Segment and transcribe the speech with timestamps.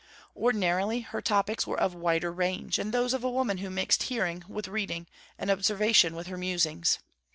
[0.35, 4.43] Ordinarily her topics were of wider range, and those of a woman who mixed hearing
[4.47, 5.05] with reading,
[5.37, 6.97] and observation with her musings.